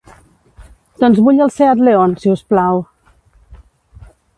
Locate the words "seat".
1.59-1.85